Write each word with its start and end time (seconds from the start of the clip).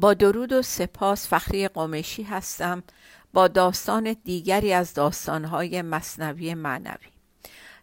با 0.00 0.14
درود 0.14 0.52
و 0.52 0.62
سپاس 0.62 1.28
فخری 1.28 1.68
قمشی 1.68 2.22
هستم 2.22 2.82
با 3.32 3.48
داستان 3.48 4.16
دیگری 4.24 4.72
از 4.72 4.94
داستانهای 4.94 5.82
مصنوی 5.82 6.54
معنوی. 6.54 7.10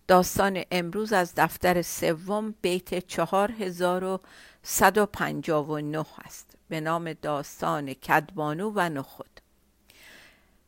داستان 0.08 0.64
امروز 0.72 1.14
از 1.14 1.34
دفتر 1.36 1.82
سوم 1.82 2.56
بیت 2.62 3.08
چهار 3.08 3.52
هزار 3.52 4.04
و 4.04 4.20
صد 4.64 4.98
و 4.98 5.06
پنجاب 5.06 5.70
و 5.70 5.80
نه 5.80 6.06
است. 6.26 6.58
به 6.70 6.82
نام 6.82 7.14
داستان 7.14 7.94
کدبانو 7.94 8.72
و 8.76 8.90
نخود. 8.90 9.42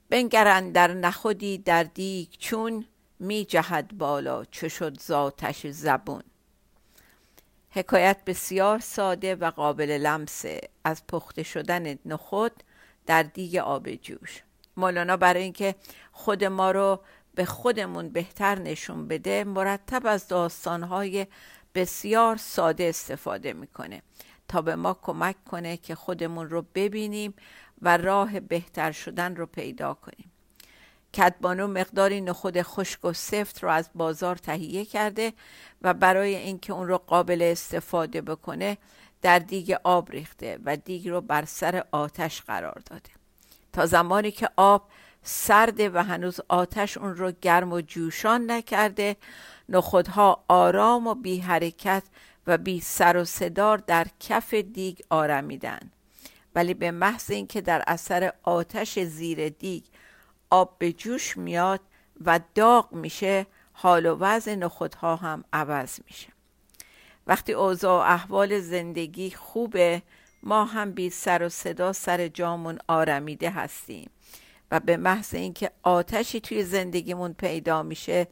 بنگرن 0.10 0.72
در 0.72 0.94
نخودی 0.94 1.58
در 1.58 1.84
دیگ 1.84 2.28
چون 2.40 2.86
می 3.20 3.46
جهد 3.46 3.98
بالا 3.98 4.46
چو 4.46 4.70
شد 4.70 5.00
ذاتش 5.00 5.68
زبون. 5.68 6.24
حکایت 7.72 8.18
بسیار 8.26 8.80
ساده 8.80 9.36
و 9.36 9.52
قابل 9.52 9.92
لمسه 9.92 10.62
از 10.84 11.08
پخته 11.08 11.44
شدن 11.44 11.98
نخود 12.06 12.52
در 13.06 13.24
دیگ 13.24 13.56
آب 13.56 13.92
جوش. 13.92 14.44
مولانا 14.78 15.18
برای 15.18 15.44
اینکه 15.44 15.76
خود 16.12 16.44
ما 16.44 16.72
رو 16.72 17.00
به 17.36 17.46
خودمون 17.46 18.10
بهتر 18.10 18.60
نشون 18.60 19.08
بده 19.08 19.44
مرتب 19.44 20.08
از 20.08 20.28
داستانهای 20.28 21.28
بسیار 21.76 22.38
ساده 22.38 22.84
استفاده 22.84 23.54
می‌کنه 23.54 24.02
تا 24.48 24.62
به 24.62 24.76
ما 24.76 24.94
کمک 25.02 25.44
کنه 25.44 25.78
که 25.78 25.96
خودمون 25.96 26.50
رو 26.50 26.66
ببینیم 26.76 27.34
و 27.82 27.98
راه 27.98 28.40
بهتر 28.40 28.92
شدن 28.92 29.36
رو 29.36 29.46
پیدا 29.46 29.94
کنیم. 29.94 30.32
کدبانو 31.14 31.68
مقداری 31.68 32.22
نخود 32.22 32.62
خشک 32.62 33.06
و 33.06 33.14
سفت 33.14 33.64
رو 33.64 33.70
از 33.70 33.90
بازار 33.96 34.36
تهیه 34.36 34.86
کرده 34.86 35.34
و 35.82 35.94
برای 35.94 36.36
اینکه 36.36 36.74
اون 36.74 36.88
رو 36.88 36.98
قابل 36.98 37.42
استفاده 37.42 38.22
بکنه 38.22 38.78
در 39.22 39.40
دیگ 39.40 39.76
آب 39.84 40.12
ریخته 40.12 40.60
و 40.66 40.78
دیگ 40.78 41.10
رو 41.10 41.22
بر 41.22 41.46
سر 41.46 41.84
آتش 41.92 42.42
قرار 42.42 42.82
داده. 42.86 43.10
تا 43.74 43.86
زمانی 43.86 44.32
که 44.32 44.50
آب 44.58 44.90
سرده 45.24 45.90
و 45.90 46.04
هنوز 46.04 46.40
آتش 46.48 46.98
اون 46.98 47.16
رو 47.16 47.32
گرم 47.42 47.74
و 47.74 47.82
جوشان 47.82 48.52
نکرده 48.52 49.16
نخودها 49.70 50.44
آرام 50.48 51.08
و 51.08 51.16
بی 51.16 51.40
حرکت 51.40 52.04
و 52.48 52.58
بی 52.58 52.80
سر 52.80 53.18
و 53.18 53.26
صدار 53.26 53.78
در 53.78 54.08
کف 54.20 54.54
دیگ 54.54 55.00
آرمیدن. 55.10 55.80
ولی 56.56 56.74
به 56.74 56.92
محض 56.92 57.32
اینکه 57.32 57.62
در 57.62 57.84
اثر 57.88 58.34
آتش 58.44 59.00
زیر 59.00 59.50
دیگ 59.50 59.84
آب 60.50 60.76
به 60.78 60.94
جوش 60.94 61.38
میاد 61.38 61.80
و 62.26 62.40
داغ 62.56 62.94
میشه 62.94 63.46
حال 63.74 64.06
و 64.06 64.18
وضع 64.20 64.56
نخودها 64.56 65.16
هم 65.16 65.44
عوض 65.54 66.00
میشه. 66.08 66.28
وقتی 67.28 67.54
اوضاع 67.54 68.00
و 68.00 68.14
احوال 68.14 68.60
زندگی 68.60 69.32
خوبه 69.32 70.02
ما 70.44 70.66
هم 70.66 70.92
بی 70.92 71.10
سر 71.10 71.44
و 71.44 71.50
صدا 71.50 71.94
سر 71.94 72.28
جامون 72.28 72.80
آرمیده 72.88 73.50
هستیم 73.50 74.10
و 74.72 74.80
به 74.80 74.98
محض 74.98 75.34
اینکه 75.34 75.72
آتشی 75.84 76.40
توی 76.40 76.64
زندگیمون 76.64 77.34
پیدا 77.34 77.84
میشه 77.84 78.28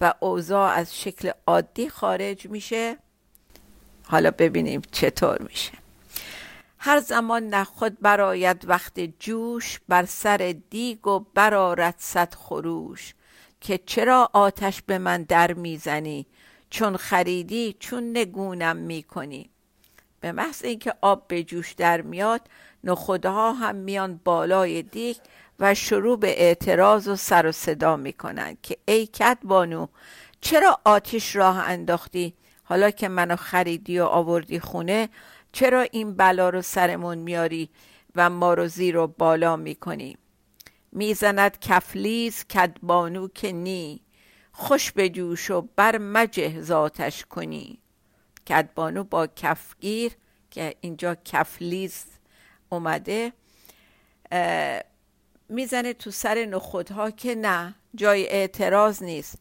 و 0.00 0.14
اوضاع 0.20 0.70
از 0.70 1.00
شکل 1.00 1.30
عادی 1.46 1.88
خارج 1.88 2.46
میشه 2.46 2.96
حالا 4.04 4.30
ببینیم 4.30 4.82
چطور 4.92 5.42
میشه. 5.42 5.79
هر 6.82 7.00
زمان 7.00 7.48
نخود 7.48 8.00
براید 8.00 8.68
وقت 8.68 9.00
جوش 9.00 9.80
بر 9.88 10.04
سر 10.04 10.54
دیگ 10.70 11.06
و 11.06 11.24
برارد 11.34 11.94
صد 11.98 12.34
خروش. 12.34 13.14
که 13.60 13.78
چرا 13.86 14.30
آتش 14.32 14.82
به 14.82 14.98
من 14.98 15.22
در 15.22 15.52
می‌زنی؟ 15.52 16.26
چون 16.70 16.96
خریدی 16.96 17.76
چون 17.78 18.10
نگونم 18.16 18.76
می‌کنی. 18.76 19.50
به 20.20 20.32
محض 20.32 20.64
اینکه 20.64 20.94
آب 21.00 21.28
به 21.28 21.42
جوش 21.42 21.72
در 21.72 22.00
میاد 22.00 22.40
نخودها 22.84 23.52
هم 23.52 23.76
میان 23.76 24.20
بالای 24.24 24.82
دیگ 24.82 25.16
و 25.58 25.74
شروع 25.74 26.18
به 26.18 26.42
اعتراض 26.42 27.08
و 27.08 27.16
سر 27.16 27.46
و 27.46 27.52
صدا 27.52 27.96
می‌کنن 27.96 28.56
که 28.62 28.76
ای 28.88 29.06
کت 29.06 29.38
بانو 29.44 29.86
چرا 30.40 30.78
آتش 30.84 31.36
راه 31.36 31.58
انداختی؟ 31.58 32.34
حالا 32.64 32.90
که 32.90 33.08
منو 33.08 33.36
خریدی 33.36 33.98
و 33.98 34.04
آوردی 34.04 34.60
خونه 34.60 35.08
چرا 35.52 35.80
این 35.80 36.16
بلا 36.16 36.48
رو 36.48 36.62
سرمون 36.62 37.18
میاری 37.18 37.70
و 38.16 38.30
ما 38.30 38.54
رو 38.54 38.68
زیر 38.68 38.96
و 38.96 39.06
بالا 39.06 39.56
می‌کنی؟ 39.56 40.16
می‌زند 40.92 41.58
کفلیز 41.58 42.44
کدبانو 42.44 43.28
که 43.28 43.52
نی. 43.52 44.00
خوش 44.52 44.92
جوش 44.92 45.50
و 45.50 45.68
بر 45.76 45.98
مجه 45.98 46.60
ذاتش 46.62 47.24
کنی. 47.24 47.78
کدبانو 48.48 49.04
با 49.04 49.26
کفگیر 49.26 50.12
که 50.50 50.74
اینجا 50.80 51.14
کفلیز 51.24 52.04
اومده 52.68 53.32
می‌زنه 55.48 55.92
تو 55.92 56.10
سر 56.10 56.44
نخودها 56.44 57.10
که 57.10 57.34
نه 57.34 57.74
جای 57.94 58.28
اعتراض 58.28 59.02
نیست. 59.02 59.38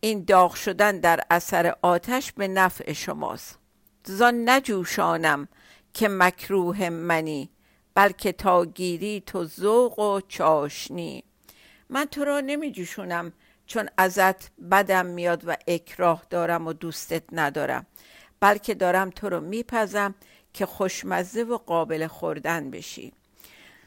این 0.00 0.24
داغ 0.24 0.54
شدن 0.54 1.00
در 1.00 1.20
اثر 1.30 1.74
آتش 1.82 2.32
به 2.32 2.48
نفع 2.48 2.92
شماست. 2.92 3.59
زان 4.04 4.48
نجوشانم 4.48 5.48
که 5.94 6.08
مکروه 6.08 6.88
منی 6.88 7.50
بلکه 7.94 8.32
تا 8.32 8.64
گیری 8.64 9.22
تو 9.26 9.44
ذوق 9.44 9.98
و 9.98 10.20
چاشنی. 10.28 11.24
من 11.88 12.04
تو 12.04 12.24
را 12.24 12.40
نمی 12.40 12.72
جوشونم 12.72 13.32
چون 13.66 13.88
ازت 13.96 14.50
بدم 14.70 15.06
میاد 15.06 15.42
و 15.46 15.56
اکراه 15.68 16.22
دارم 16.30 16.66
و 16.66 16.72
دوستت 16.72 17.22
ندارم. 17.32 17.86
بلکه 18.40 18.74
دارم 18.74 19.10
تو 19.10 19.28
رو 19.28 19.40
میپزم 19.40 20.14
که 20.52 20.66
خوشمزه 20.66 21.42
و 21.42 21.56
قابل 21.56 22.06
خوردن 22.06 22.70
بشی. 22.70 23.12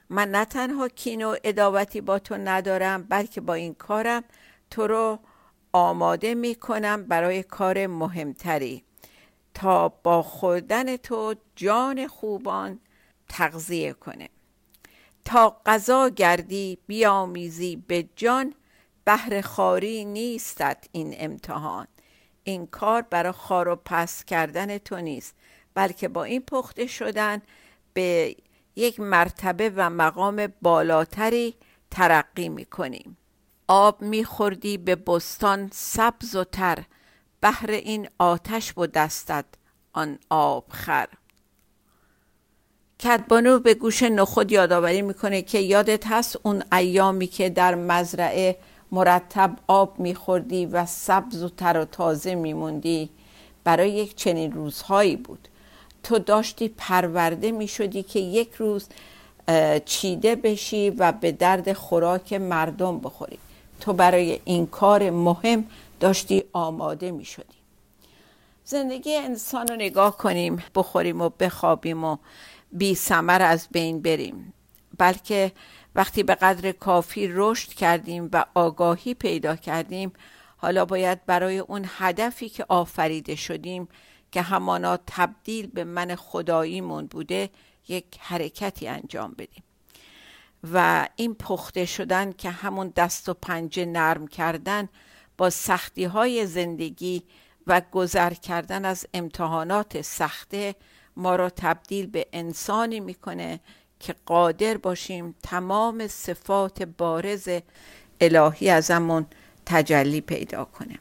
من 0.09 0.31
نه 0.31 0.45
تنها 0.45 0.87
کین 0.87 1.25
و 1.25 1.35
اداوتی 1.43 2.01
با 2.01 2.19
تو 2.19 2.37
ندارم 2.37 3.03
بلکه 3.03 3.41
با 3.41 3.53
این 3.53 3.73
کارم 3.73 4.23
تو 4.69 4.87
رو 4.87 5.19
آماده 5.71 6.35
می‌کنم 6.35 7.03
برای 7.03 7.43
کار 7.43 7.87
مهمتری. 7.87 8.83
تا 9.53 9.89
با 9.89 10.23
خوردن 10.23 10.97
تو 10.97 11.35
جان 11.55 12.07
خوبان 12.07 12.79
تغذیه 13.29 13.93
کنه. 13.93 14.29
تا 15.25 15.61
غذا 15.65 16.09
گردی 16.09 16.77
بیامیزی 16.87 17.75
به 17.75 18.09
جان 18.15 18.53
بهر 19.05 19.41
خاری 19.41 20.05
نیستت 20.05 20.87
این 20.91 21.15
امتحان. 21.17 21.87
این 22.43 22.67
کار 22.67 23.01
برای 23.01 23.31
خار 23.31 23.67
و 23.67 23.75
پس 23.75 24.23
کردن 24.25 24.77
تو 24.77 25.01
نیست 25.01 25.35
بلکه 25.73 26.07
با 26.07 26.23
این 26.23 26.41
پخته 26.41 26.87
شدن 26.87 27.41
به 27.93 28.35
یک 28.75 28.99
مرتبه 28.99 29.71
و 29.75 29.89
مقام 29.89 30.47
بالاتری 30.61 31.55
ترقی 31.91 32.49
می‌کنیم 32.49 33.17
آب 33.67 34.01
میخوردی 34.01 34.77
به 34.77 34.95
بستان 34.95 35.69
سبز 35.73 36.35
و 36.35 36.43
تر. 36.43 36.83
بهر 37.43 37.71
این 37.71 38.07
آتش 38.19 38.77
و 38.77 38.85
دستت 38.85 39.45
آن 39.93 40.19
آب 40.29 40.65
خر. 40.69 41.07
کدبانو 43.03 43.59
به 43.59 43.73
گوش 43.73 44.03
نخود 44.03 44.51
یادآوری 44.51 45.01
می‌کنه 45.01 45.41
که 45.41 45.59
یادت 45.59 46.07
هست 46.07 46.39
اون 46.43 46.63
ایامی 46.73 47.27
که 47.27 47.49
در 47.49 47.75
مزرعه 47.75 48.57
مرتب 48.91 49.55
آب 49.67 49.99
میخوردی 49.99 50.65
و 50.65 50.85
سبز 50.85 51.43
و 51.43 51.49
تر 51.49 51.77
و 51.77 51.85
تازه 51.85 52.35
میموندی. 52.35 53.09
برای 53.63 53.91
یک 53.91 54.15
چنین 54.15 54.51
روزهایی 54.51 55.15
بود. 55.15 55.47
تو 56.03 56.19
داشتی 56.19 56.69
پرورده 56.69 57.51
می‌شدی 57.51 58.03
که 58.03 58.19
یک 58.19 58.53
روز 58.53 58.87
چیده 59.85 60.35
بشی 60.35 60.89
و 60.89 61.11
به 61.11 61.31
درد 61.31 61.73
خوراک 61.73 62.33
مردم 62.33 62.99
بخوری. 62.99 63.37
تو 63.79 63.93
برای 63.93 64.39
این 64.45 64.67
کار 64.67 65.09
مهم 65.09 65.65
داشتی 65.99 66.42
آماده 66.53 67.11
می 67.11 67.25
شدی 67.25 67.63
زندگی 68.63 69.15
انسان 69.15 69.67
رو 69.67 69.75
نگاه 69.75 70.17
کنیم 70.17 70.63
بخوریم 70.75 71.21
و 71.21 71.29
بخوابیم 71.29 72.03
و 72.03 72.17
بی 72.71 72.95
سمر 72.95 73.41
از 73.41 73.67
بین 73.71 74.01
بریم. 74.01 74.53
بلکه 74.97 75.51
وقتی 75.95 76.23
به 76.23 76.35
قدر 76.35 76.71
کافی 76.71 77.27
رشد 77.31 77.69
کردیم 77.69 78.29
و 78.33 78.45
آگاهی 78.53 79.13
پیدا 79.13 79.55
کردیم 79.55 80.13
حالا 80.57 80.85
باید 80.85 81.25
برای 81.25 81.59
اون 81.59 81.85
هدفی 81.97 82.49
که 82.49 82.65
آفریده 82.69 83.35
شدیم 83.35 83.87
که 84.31 84.41
همانا 84.41 84.97
تبدیل 85.07 85.67
به 85.67 85.83
من 85.83 86.15
خداییمون 86.15 87.05
بوده 87.05 87.49
یک 87.87 88.05
حرکتی 88.19 88.87
انجام 88.87 89.31
بدیم. 89.37 89.63
و 90.73 91.07
این 91.15 91.35
پخته 91.35 91.85
شدن 91.85 92.31
که 92.31 92.49
همون 92.49 92.93
دست 92.95 93.29
و 93.29 93.33
پنجه 93.33 93.85
نرم 93.85 94.27
کردن 94.27 94.89
با 95.37 95.49
سختی 95.49 96.03
های 96.03 96.47
زندگی 96.47 97.23
و 97.67 97.81
گذر 97.91 98.33
کردن 98.33 98.85
از 98.85 99.05
امتحانات 99.13 100.01
سخته 100.01 100.75
ما 101.15 101.35
را 101.35 101.49
تبدیل 101.49 102.07
به 102.07 102.27
انسانی 102.33 102.99
می‌کنه 102.99 103.59
که 103.99 104.15
قادر 104.25 104.77
باشیم 104.77 105.35
تمام 105.43 106.07
صفات 106.07 106.83
بارز 106.83 107.49
الهی 108.21 108.69
ازمون 108.69 109.25
تجلی 109.65 110.21
پیدا 110.21 110.65
کنه 110.65 110.99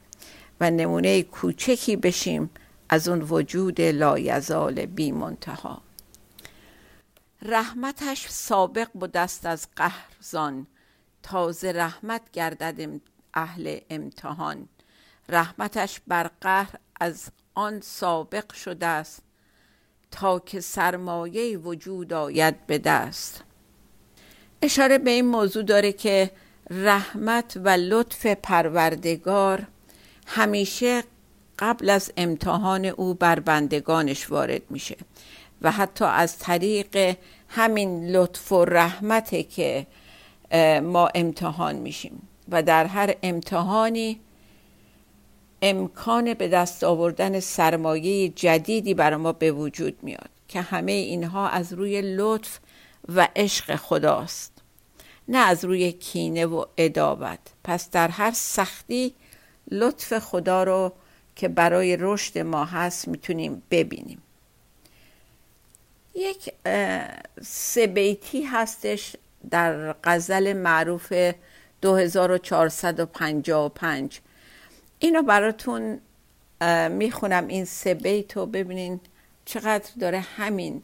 و 0.60 0.70
نمونه 0.70 1.22
کوچکی 1.22 1.96
بشیم 1.96 2.50
از 2.88 3.08
اون 3.08 3.22
وجود 3.22 3.80
لایزال 3.80 4.86
بی 4.86 5.12
منتها. 5.12 5.82
رحمتش 7.42 8.28
سابق 8.28 8.88
بود 8.94 9.12
دست 9.12 9.46
از 9.46 9.68
قهرزان. 9.76 10.66
تازه 11.22 11.72
رحمت 11.72 12.22
گردد 12.32 13.00
اهل 13.34 13.78
امتحان. 13.90 14.68
رحمتش 15.28 16.00
بر 16.06 16.30
قهر 16.40 16.74
از 17.00 17.28
آن 17.54 17.80
سابق 17.80 18.52
شده 18.52 18.86
است 18.86 19.22
تا 20.10 20.38
که 20.38 20.60
سرمایه 20.60 21.58
وجود 21.58 22.12
آید 22.12 22.66
به 22.66 22.78
دست. 22.78 23.44
اشاره 24.62 24.98
به 24.98 25.10
این 25.10 25.26
موضوع 25.26 25.62
داره 25.62 25.92
که 25.92 26.30
رحمت 26.70 27.56
و 27.64 27.68
لطف 27.68 28.26
پروردگار 28.26 29.66
همیشه 30.26 31.02
قبل 31.58 31.90
از 31.90 32.12
امتحان 32.16 32.84
او 32.84 33.14
بر 33.14 33.40
بندگانش 33.40 34.30
وارد 34.30 34.70
میشه 34.70 34.96
و 35.62 35.70
حتی 35.70 36.04
از 36.04 36.38
طریق 36.38 37.16
همین 37.48 38.16
لطف 38.16 38.52
و 38.52 38.64
رحمته 38.64 39.42
که 39.42 39.86
ما 40.82 41.08
امتحان 41.14 41.76
میشیم. 41.76 42.28
و 42.48 42.62
در 42.62 42.86
هر 42.86 43.14
امتحانی 43.22 44.20
امکان 45.62 46.34
به 46.34 46.48
دست 46.48 46.84
آوردن 46.84 47.40
سرمایه 47.40 48.28
جدیدی 48.28 48.94
برای 48.94 49.16
ما 49.16 49.32
به 49.32 49.52
وجود 49.52 50.02
میاد 50.02 50.30
که 50.48 50.60
همه 50.60 50.92
اینها 50.92 51.48
از 51.48 51.72
روی 51.72 52.02
لطف 52.02 52.58
و 53.08 53.28
عشق 53.36 53.76
خداست 53.76 54.52
نه 55.28 55.38
از 55.38 55.64
روی 55.64 55.92
کینه 55.92 56.46
و 56.46 56.64
ادابت 56.76 57.38
پس 57.64 57.90
در 57.90 58.08
هر 58.08 58.30
سختی 58.34 59.14
لطف 59.70 60.18
خدا 60.18 60.64
رو 60.64 60.92
که 61.36 61.48
برای 61.48 61.96
رشد 62.00 62.38
ما 62.38 62.64
هست 62.64 63.08
می‌تونیم 63.08 63.62
ببینیم. 63.70 64.22
یک 66.14 66.52
سه 67.42 67.86
بیتی 67.86 68.42
هستش 68.42 69.16
در 69.50 69.92
غزل 70.04 70.52
معروف 70.52 71.12
2455 71.82 74.20
اینو 74.98 75.22
براتون 75.22 76.00
می‌خونم. 76.90 77.48
این 77.48 77.64
سه 77.64 77.94
بیت 77.94 78.36
رو 78.36 78.46
ببینین 78.46 79.00
چقدر 79.44 79.90
داره 80.00 80.20
همین 80.20 80.82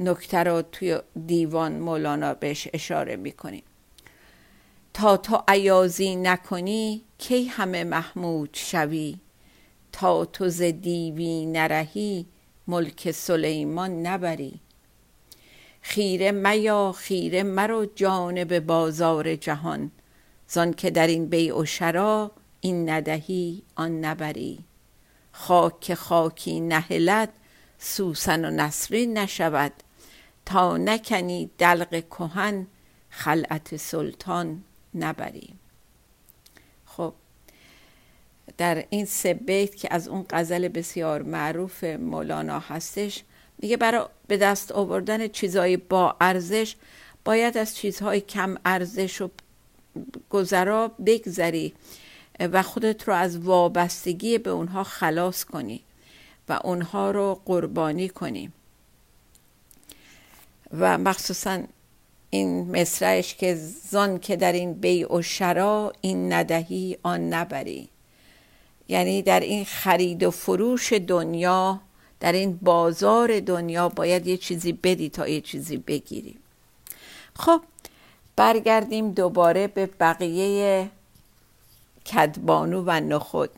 نکته 0.00 0.38
رو 0.38 0.62
توی 0.62 0.98
دیوان 1.26 1.78
مولانا 1.78 2.34
بهش 2.34 2.68
اشاره 2.72 3.16
می‌کنیم 3.16 3.62
تا 4.94 5.16
تو 5.16 5.42
عیازی 5.48 6.16
نکنی 6.16 7.02
کی 7.18 7.44
همه 7.44 7.84
محمود 7.84 8.50
شوی؟ 8.52 9.16
تا 9.92 10.24
تو 10.24 10.48
ز 10.48 10.62
دیوی 10.62 11.46
نرهی 11.46 12.26
ملک 12.66 13.10
سلیمان 13.10 14.06
نبری. 14.06 14.60
خیره 15.82 16.32
میا 16.32 16.92
خیره 16.92 17.42
مرو 17.42 17.86
جانب 17.94 18.58
بازار 18.58 19.36
جهان. 19.36 19.90
زان 20.48 20.72
که 20.72 20.90
در 20.90 21.06
این 21.06 21.26
بیع 21.26 21.58
و 21.58 21.64
شرا 21.64 22.30
این 22.60 22.90
ندهی 22.90 23.62
آن 23.76 24.04
نبری. 24.04 24.64
خاک 25.32 25.94
خاکی 25.94 26.60
نهلد 26.60 27.32
سوسن 27.78 28.44
و 28.44 28.50
نسرین 28.50 29.18
نشود. 29.18 29.72
تا 30.46 30.76
نکنی 30.76 31.50
دلق 31.58 32.04
کهن 32.08 32.66
خلعت 33.10 33.76
سلطان 33.76 34.64
نبری. 34.94 35.54
خب 36.84 37.14
در 38.56 38.84
این 38.90 39.04
سه 39.04 39.34
بیت 39.34 39.76
که 39.76 39.88
از 39.94 40.08
اون 40.08 40.26
غزل 40.30 40.68
بسیار 40.68 41.22
معروف 41.22 41.84
مولانا 41.84 42.58
هستش 42.58 43.24
میگه 43.58 43.76
برای 43.76 44.06
به 44.26 44.36
دست 44.36 44.72
آوردن 44.72 45.28
چیزهای 45.28 45.76
با 45.76 46.16
ارزش 46.20 46.76
باید 47.24 47.58
از 47.58 47.76
چیزهای 47.76 48.20
کم 48.20 48.56
ارزش 48.64 49.20
و 49.20 49.30
گذرا 50.30 50.88
بگذری 50.88 51.74
و 52.40 52.62
خودت 52.62 53.08
رو 53.08 53.14
از 53.14 53.38
وابستگی 53.38 54.38
به 54.38 54.50
اونها 54.50 54.84
خلاص 54.84 55.44
کنی 55.44 55.80
و 56.48 56.60
اونها 56.64 57.10
رو 57.10 57.40
قربانی 57.44 58.08
کنی. 58.08 58.52
و 60.72 60.98
مخصوصا 60.98 61.62
این 62.30 62.80
مصرعش 62.80 63.34
که 63.34 63.54
زان 63.90 64.18
که 64.18 64.36
در 64.36 64.52
این 64.52 64.72
بیع 64.72 65.14
و 65.14 65.22
شرا 65.22 65.92
این 66.00 66.32
ندهی 66.32 66.98
آن 67.02 67.28
نبری. 67.34 67.88
یعنی 68.88 69.22
در 69.22 69.40
این 69.40 69.64
خرید 69.64 70.22
و 70.22 70.30
فروش 70.30 70.92
دنیا 70.92 71.80
در 72.20 72.32
این 72.32 72.58
بازار 72.62 73.40
دنیا 73.40 73.88
باید 73.88 74.26
یه 74.26 74.36
چیزی 74.36 74.72
بدی 74.72 75.08
تا 75.08 75.28
یه 75.28 75.40
چیزی 75.40 75.76
بگیری. 75.76 76.38
خب 77.36 77.60
برگردیم 78.38 79.12
دوباره 79.12 79.66
به 79.66 79.86
بقیه 79.86 80.90
کدبانو 82.06 82.82
و 82.86 82.90
نخود. 82.90 83.50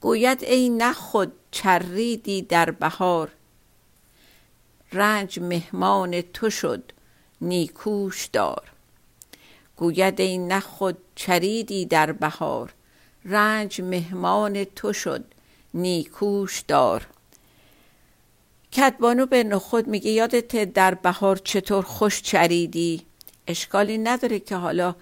گوید 0.00 0.44
ای 0.44 0.68
نخود 0.68 1.32
چریدی 1.50 2.42
در 2.42 2.70
بهار. 2.70 3.30
رنج 4.92 5.40
مهمان 5.40 6.20
تو 6.20 6.50
شد 6.50 6.92
نیکوش 7.40 8.26
دار. 8.26 8.70
گوید 9.76 10.20
ای 10.20 10.38
نخود 10.38 10.98
چریدی 11.14 11.86
در 11.86 12.12
بهار. 12.12 12.74
رنج 13.24 13.80
مهمان 13.80 14.64
تو 14.64 14.92
شد 14.92 15.24
نیکوش 15.74 16.60
دار. 16.60 17.06
کدبانو 18.72 19.26
به 19.26 19.44
نخود 19.44 19.88
میگه 19.88 20.10
یادت 20.10 20.72
در 20.72 20.94
بهار 20.94 21.36
چطور 21.36 21.82
خوش 21.82 22.22
چریدی؟ 22.22 23.07
اشکالی 23.48 23.98
نداره 23.98 24.38
که 24.38 24.56
حالا 24.56 24.94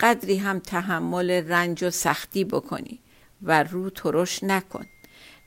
قدری 0.00 0.36
هم 0.36 0.58
تحمل 0.58 1.30
رنج 1.30 1.84
و 1.84 1.90
سختی 1.90 2.44
بکنی 2.44 2.98
و 3.42 3.62
رو 3.62 3.90
ترش 3.90 4.44
نکن. 4.44 4.86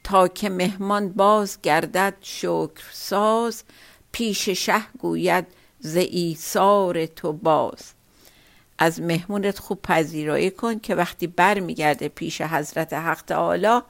تا 0.04 0.28
که 0.28 0.50
مهمان 0.50 1.10
باز 1.10 1.62
گردد 1.62 2.14
شکر 2.22 2.84
ساز 2.92 3.64
پیش 4.12 4.50
شه 4.50 4.82
گوید 5.00 5.48
ز 5.80 5.96
ایثار 5.96 7.06
تو 7.06 7.34
باز. 7.34 7.94
از 8.78 9.02
مهمونت 9.02 9.60
خوب 9.60 9.82
پذیرایی 9.82 10.52
کن 10.52 10.80
که 10.80 10.96
وقتی 10.96 11.28
بر 11.28 11.60
میگرده 11.60 12.08
پیش 12.08 12.42
حضرت 12.42 12.94
حق 12.94 13.22
تعالی 13.22 13.82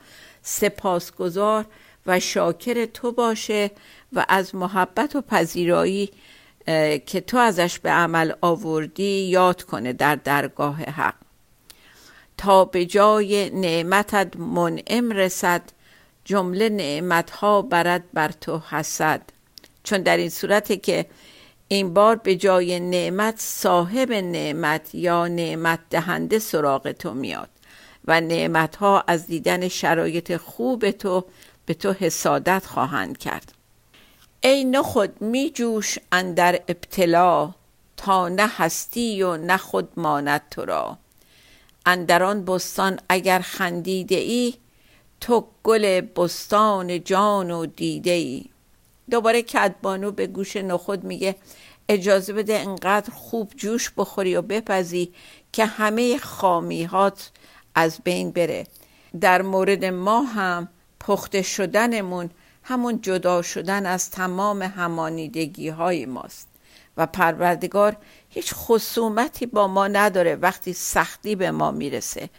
سپاسگزار 0.41 1.65
و 2.06 2.20
شاکر 2.20 2.86
تو 2.86 3.12
باشه 3.12 3.72
و 4.13 4.25
از 4.30 4.56
محبت 4.56 5.15
و 5.15 5.22
پذیرایی 5.22 6.12
که 7.06 7.22
تو 7.27 7.38
ازش 7.38 7.80
به 7.80 7.89
عمل 7.89 8.32
آوردی 8.41 9.22
یاد 9.22 9.63
کنه 9.63 9.94
در 9.94 10.15
درگاه 10.15 10.75
حق. 10.84 11.15
تا 12.38 12.65
به 12.65 12.86
جای 12.86 13.50
نعمتت 13.50 14.38
منعم 14.38 15.12
رسد 15.12 15.62
جمله 16.25 16.70
نعمتها 16.70 17.62
برد 17.62 18.03
بر 18.13 18.32
تو 18.32 18.62
حسد. 18.70 19.22
چون 19.84 20.01
در 20.01 20.18
این 20.18 20.30
صورت 20.30 20.84
که 20.84 21.06
این 21.68 21.94
بار 21.94 22.15
به 22.15 22.36
جای 22.36 22.80
نعمت 22.80 23.36
صاحب 23.38 24.12
نعمت 24.12 24.96
یا 24.96 25.27
نعمت 25.27 25.80
دهنده 25.89 26.39
سراغ 26.39 26.91
تو 26.91 27.13
میاد 27.13 27.50
و 28.08 28.22
نعمتها 28.22 29.03
از 29.08 29.27
دیدن 29.27 29.68
شرایط 29.68 30.38
خوب 30.38 30.91
تو 30.91 31.25
به 31.65 31.74
تو 31.74 31.91
حسادت 31.91 32.65
خواهند 32.65 33.18
کرد. 33.18 33.53
ای 34.43 34.65
نخود 34.65 35.21
می 35.21 35.50
جوش 35.50 35.98
اندر 36.12 36.53
ابتلا 36.67 37.53
تا 37.98 38.29
نه 38.29 38.48
هستی 38.48 39.24
و 39.24 39.38
نه 39.38 39.57
خود 39.57 39.89
ماند 39.98 40.41
تو 40.51 40.65
را. 40.65 40.98
اندران 41.86 42.45
بستان 42.45 43.00
اگر 43.10 43.39
خندیده 43.39 44.15
ای 44.15 44.53
تو 45.21 45.48
گل 45.63 46.01
بستان 46.01 47.03
جان 47.03 47.51
و 47.51 47.65
دیده 47.65 48.12
ای. 48.12 48.45
دوباره 49.12 49.41
کدبانو 49.41 50.12
به 50.12 50.27
گوش 50.27 50.55
نخود 50.55 51.03
میگه 51.03 51.36
اجازه 51.89 52.33
بده 52.33 52.60
انقدر 52.60 53.13
خوب 53.13 53.51
جوش 53.55 53.91
بخوری 53.98 54.36
و 54.36 54.41
بپزی 54.41 55.13
که 55.51 55.65
همه 55.65 56.17
خامیهات 56.17 57.31
از 57.75 58.00
بین 58.03 58.31
بره. 58.31 58.67
در 59.21 59.41
مورد 59.41 59.86
ما 59.86 60.21
هم 60.21 60.69
پخته 61.00 61.41
شدنمون 61.41 62.29
همون 62.63 63.01
جدا 63.01 63.41
شدن 63.41 63.86
از 63.86 64.10
تمام 64.10 64.62
همانیدگی 64.62 65.70
های 65.70 66.06
ماست. 66.06 66.48
و 66.98 67.08
پروردگار 67.08 67.98
هیچ 68.30 68.53
خصومتی 68.53 69.46
با 69.46 69.68
ما 69.68 69.88
نداره 69.88 70.36
وقتی 70.36 70.74
سختی 70.74 71.36
به 71.36 71.51
ما 71.51 71.72
می‌رسه. 71.72 72.30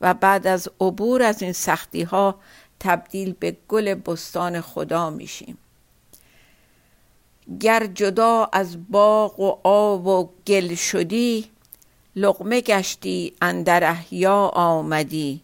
و 0.00 0.14
بعد 0.14 0.46
از 0.46 0.68
عبور 0.80 1.22
از 1.22 1.42
این 1.42 1.52
سختی 1.52 2.02
ها 2.02 2.34
تبدیل 2.80 3.34
به 3.38 3.56
گل 3.68 3.94
بستان 3.94 4.60
خدا 4.60 5.10
میشیم. 5.10 5.58
گر 7.60 7.86
جدا 7.86 8.48
از 8.52 8.90
باغ 8.90 9.40
و 9.40 9.58
آب 9.64 10.06
و 10.06 10.28
گل 10.46 10.74
شدی 10.74 11.50
لقمه 12.16 12.60
گشتی 12.60 13.34
اندر 13.42 13.84
احیا 13.84 14.46
آمدی. 14.46 15.40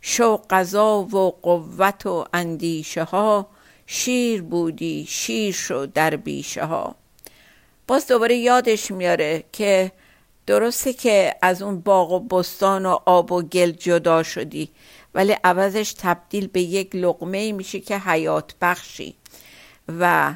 شو 0.00 0.40
قضا 0.50 1.02
و 1.02 1.30
قوت 1.42 2.06
و 2.06 2.24
اندیشه 2.34 3.04
ها 3.04 3.46
شیر 3.90 4.42
بودی 4.42 5.06
شیر 5.08 5.52
شو 5.52 5.86
در 5.86 6.16
بیشه 6.16 6.64
ها. 6.64 6.94
باز 7.86 8.06
دوباره 8.06 8.36
یادش 8.36 8.90
میاره 8.90 9.44
که 9.52 9.92
درسته 10.46 10.92
که 10.92 11.34
از 11.42 11.62
اون 11.62 11.80
باغ 11.80 12.12
و 12.12 12.20
بستان 12.20 12.86
و 12.86 12.98
آب 13.06 13.32
و 13.32 13.42
گل 13.42 13.70
جدا 13.70 14.22
شدی 14.22 14.70
ولی 15.14 15.36
عوضش 15.44 15.92
تبدیل 15.92 16.46
به 16.46 16.60
یک 16.60 16.90
لقمه 16.94 17.52
میشه 17.52 17.80
که 17.80 17.98
حیات 17.98 18.54
بخشی. 18.60 19.14
و 19.88 20.34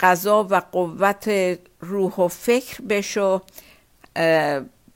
قضا 0.00 0.46
و 0.50 0.62
قوت 0.72 1.30
روح 1.80 2.14
و 2.14 2.28
فکر 2.28 2.82
بشو. 2.82 3.40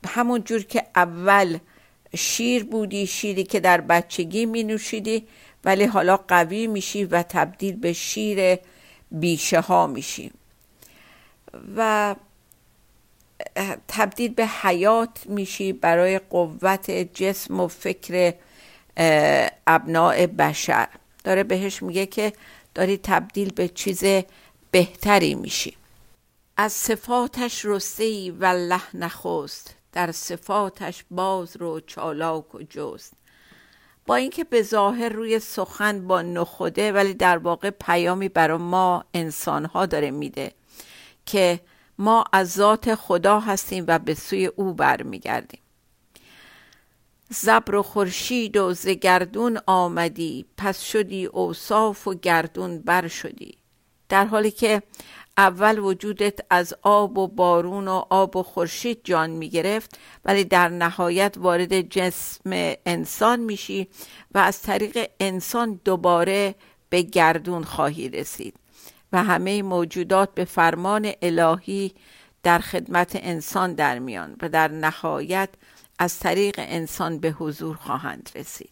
همون 0.08 0.42
جور 0.44 0.62
که 0.62 0.84
اول 0.96 1.58
شیر 2.16 2.64
بودی 2.64 3.06
شیری 3.06 3.44
که 3.44 3.60
در 3.60 3.80
بچگی 3.80 4.46
می 4.46 4.64
نوشیدی. 4.64 5.26
ولی 5.64 5.84
حالا 5.84 6.16
قوی 6.16 6.66
میشی 6.66 7.04
و 7.04 7.22
تبدیل 7.22 7.76
به 7.76 7.92
شیر 7.92 8.58
بیشه 9.10 9.60
ها 9.60 9.86
میشی. 9.86 10.32
و 11.76 12.14
تبدیل 13.88 14.34
به 14.34 14.46
حیات 14.46 15.26
میشی 15.26 15.72
برای 15.72 16.18
قوت 16.18 16.90
جسم 16.90 17.60
و 17.60 17.68
فکر 17.68 18.34
ابناع 19.66 20.26
بشر. 20.26 20.88
داره 21.24 21.42
بهش 21.42 21.82
میگه 21.82 22.06
که 22.06 22.32
داری 22.74 22.96
تبدیل 22.96 23.52
به 23.52 23.68
چیز 23.68 24.04
بهتری 24.70 25.34
میشی. 25.34 25.76
از 26.56 26.72
صفاتش 26.72 27.64
رسته 27.64 28.04
ای 28.04 28.30
والله 28.30 28.96
نخست 28.96 29.74
در 29.92 30.12
صفاتش 30.12 31.04
باز 31.10 31.56
رو 31.56 31.80
چالاک 31.80 32.54
و 32.54 32.62
جست. 32.62 33.12
با 34.10 34.16
اینکه 34.16 34.44
به 34.44 34.62
ظاهر 34.62 35.08
روی 35.08 35.38
سخن 35.38 36.06
با 36.06 36.22
نخوده 36.22 36.92
ولی 36.92 37.14
در 37.14 37.38
واقع 37.38 37.70
پیامی 37.70 38.28
برای 38.28 38.58
ما 38.58 39.04
انسان 39.14 39.64
ها 39.64 39.86
داره 39.86 40.10
میده 40.10 40.52
که 41.26 41.60
ما 41.98 42.24
از 42.32 42.52
ذات 42.52 42.94
خدا 42.94 43.40
هستیم 43.40 43.84
و 43.88 43.98
به 43.98 44.14
سوی 44.14 44.46
او 44.46 44.74
برمیگردیم. 44.74 45.60
زبر 47.28 47.74
و 47.74 47.82
خورشید 47.82 48.56
و 48.56 48.74
زگردون 48.74 49.58
آمدی 49.66 50.46
پس 50.56 50.82
شدی 50.82 51.26
اوصاف 51.26 52.08
و 52.08 52.14
گردون 52.14 52.78
بر 52.78 53.08
شدی. 53.08 53.58
در 54.08 54.24
حالی 54.24 54.50
که 54.50 54.82
اول 55.40 55.78
وجودت 55.78 56.38
از 56.50 56.74
آب 56.82 57.18
و 57.18 57.28
بارون 57.28 57.88
و 57.88 58.02
آب 58.10 58.36
و 58.36 58.42
خورشید 58.42 59.00
جان 59.04 59.30
می 59.30 59.48
گرفت 59.48 59.98
ولی 60.24 60.44
در 60.44 60.68
نهایت 60.68 61.34
وارد 61.38 61.80
جسم 61.80 62.50
انسان 62.86 63.40
میشی 63.40 63.88
و 64.34 64.38
از 64.38 64.62
طریق 64.62 65.10
انسان 65.20 65.80
دوباره 65.84 66.54
به 66.90 67.02
گردون 67.02 67.64
خواهی 67.64 68.08
رسید 68.08 68.54
و 69.12 69.22
همه 69.22 69.62
موجودات 69.62 70.34
به 70.34 70.44
فرمان 70.44 71.12
الهی 71.22 71.94
در 72.42 72.58
خدمت 72.58 73.18
انسان 73.22 73.74
در 73.74 73.98
میان 73.98 74.36
و 74.42 74.48
در 74.48 74.68
نهایت 74.68 75.48
از 75.98 76.18
طریق 76.18 76.54
انسان 76.58 77.18
به 77.18 77.30
حضور 77.30 77.76
خواهند 77.76 78.30
رسید. 78.34 78.70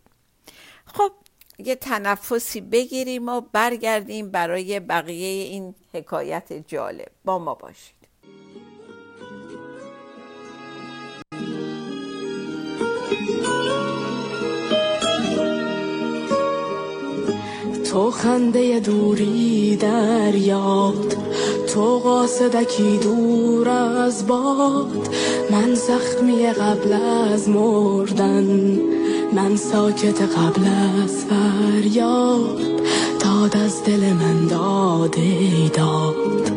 خب 0.87 1.13
یه 1.59 1.75
تنفسی 1.75 2.61
بگیریم 2.61 3.29
و 3.29 3.41
برگردیم 3.53 4.31
برای 4.31 4.81
بقیه 4.81 5.45
این 5.45 5.75
حکایت 5.93 6.53
جالب. 6.67 7.09
با 7.25 7.39
ما 7.39 7.55
باشید. 7.55 7.99
تو 17.93 18.11
خنده 18.11 18.81
دوری 18.81 19.77
در 19.77 20.35
یاد 20.35 21.17
تو 21.75 21.99
قاصدکی 21.99 22.99
دور 22.99 23.69
از 23.69 24.27
باد. 24.27 25.09
من 25.51 25.75
زخمی 25.75 26.47
قبل 26.47 26.93
از 26.93 27.49
مردن 27.49 28.79
من 29.33 29.57
ساکت 29.57 30.23
قبل 30.23 30.63
از 31.05 31.25
فریاد 31.25 32.61
داد 33.21 33.57
از 33.57 33.85
دل 33.85 34.13
من 34.13 34.47
داده 34.47 35.69
داد. 35.69 36.51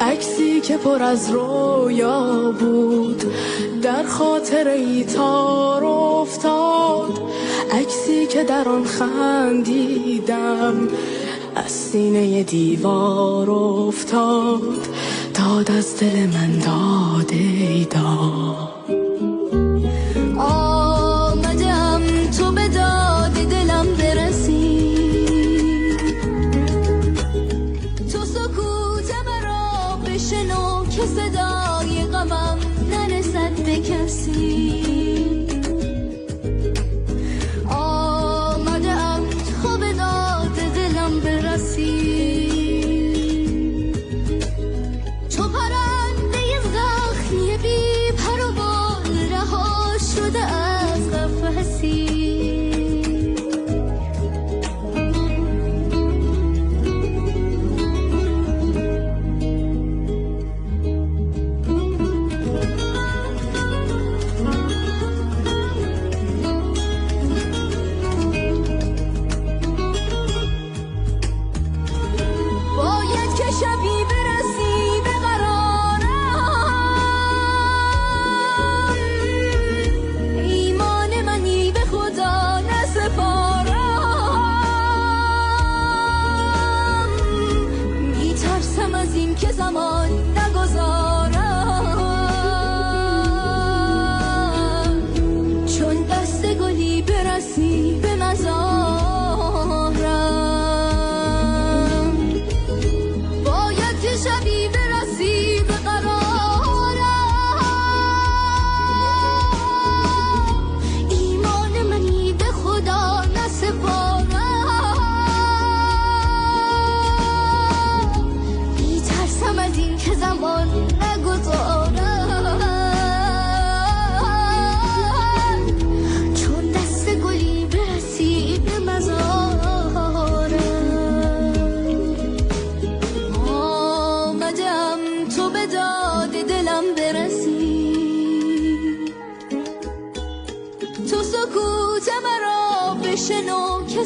عکسی 0.00 0.60
که 0.60 0.76
پر 0.76 1.02
از 1.02 1.30
رویا 1.30 2.54
بود 2.60 3.22
در 3.82 4.02
خاطر 4.02 4.68
ای 4.68 5.04
تار 5.04 5.84
افتاد. 5.84 7.20
عکسی 7.72 8.26
که 8.26 8.44
در 8.44 8.68
آن 8.68 8.84
خندیدم 8.84 10.88
از 11.56 11.70
سینه 11.70 12.42
دیوار 12.42 13.50
افتاد. 13.50 14.88
داد 15.34 15.70
از 15.70 16.00
دل 16.00 16.26
من 16.26 16.58
داده 16.58 17.84
داد. 17.84 18.97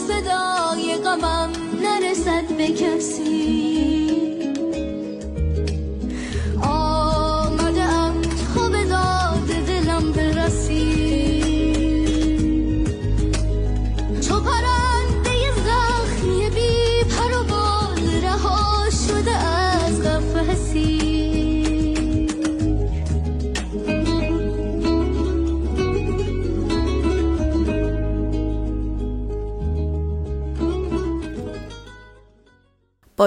صدای 0.09 0.97
غمم 0.97 1.51
نرسد 1.83 2.57
به 2.59 2.69
کسی. 2.69 3.92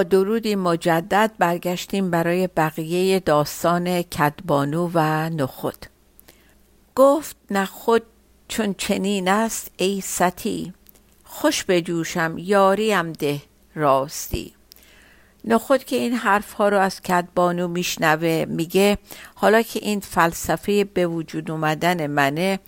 درودی 0.02 0.54
مجدد 0.54 1.32
برگشتیم 1.38 2.10
برای 2.10 2.46
بقیه 2.46 3.20
داستان 3.20 4.02
کدبانو 4.02 4.90
و 4.94 5.28
نخود. 5.30 5.86
گفت 6.94 7.36
نخود 7.50 8.02
چون 8.48 8.74
چنین 8.78 9.28
است 9.28 9.70
ای 9.76 10.00
ستی 10.00 10.72
خوش 11.24 11.64
بجوشم 11.64 12.34
یاریم 12.38 13.12
ده 13.12 13.42
راستی. 13.74 14.56
نخود 15.44 15.84
که 15.84 15.96
این 15.96 16.12
حرف 16.12 16.52
ها 16.52 16.68
رو 16.68 16.78
از 16.78 17.02
کدبانو 17.02 17.68
میشنوه 17.68 18.44
میگه 18.48 18.98
حالا 19.34 19.62
که 19.62 19.80
این 19.82 20.00
فلسفه 20.00 20.84
به 20.84 21.06
وجود 21.06 21.50
اومدن 21.50 22.06
منه 22.06 22.60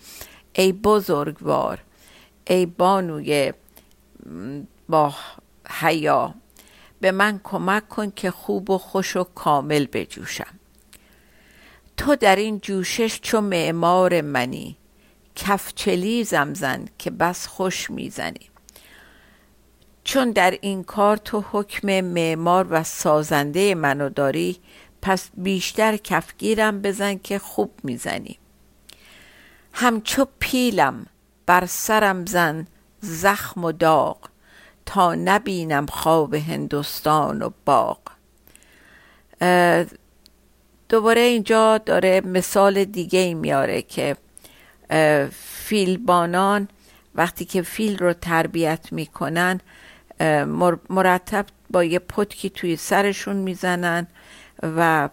ای 0.53 0.71
بزرگوار 0.71 1.79
ای 2.47 2.65
بانوی 2.65 3.53
با 4.89 5.13
حیا 5.69 6.33
به 7.01 7.11
من 7.11 7.39
کمک 7.43 7.89
کن 7.89 8.11
که 8.11 8.31
خوب 8.31 8.69
و 8.69 8.77
خوش 8.77 9.15
و 9.15 9.23
کامل 9.23 9.87
بجوشم. 9.93 10.59
تو 11.97 12.15
در 12.15 12.35
این 12.35 12.59
جوشش 12.59 13.19
چو 13.21 13.41
معمار 13.41 14.21
منی. 14.21 14.77
کفچلی 15.35 16.23
زمزن 16.23 16.85
که 16.97 17.11
بس 17.11 17.47
خوش 17.47 17.89
می‌زنی. 17.89 18.49
چون 20.03 20.31
در 20.31 20.57
این 20.61 20.83
کار 20.83 21.17
تو 21.17 21.45
حکم 21.51 22.01
معمار 22.01 22.67
و 22.69 22.83
سازنده 22.83 23.75
منو 23.75 24.09
داری 24.09 24.59
پس 25.01 25.29
بیشتر 25.33 25.97
کفگیرم 25.97 26.81
بزن 26.81 27.17
که 27.17 27.39
خوب 27.39 27.71
می‌زنی. 27.83 28.39
همچو 29.73 30.27
پیلم 30.39 31.05
بر 31.45 31.65
سرم 31.65 32.25
زن 32.25 32.67
زخم 33.01 33.63
و 33.63 33.71
داغ. 33.71 34.28
تا 34.89 35.15
نبینم 35.15 35.85
خواب 35.85 36.33
هندوستان 36.33 37.41
و 37.41 37.49
باغ. 37.65 37.99
دوباره 40.89 41.21
اینجا 41.21 41.77
داره 41.77 42.21
مثال 42.21 42.85
دیگه 42.85 43.19
ای 43.19 43.33
میاره 43.33 43.81
که 43.81 44.17
فیلبانان 45.31 46.67
وقتی 47.15 47.45
که 47.45 47.61
فیل 47.61 47.97
رو 47.97 48.13
تربیت 48.13 48.87
می‌کنن 48.91 49.61
مرتب 50.89 51.45
با 51.69 51.83
یه 51.83 51.99
پتکی 51.99 52.49
توی 52.49 52.75
سرشون 52.75 53.35
می‌زنن 53.35 54.07
و 54.63 55.09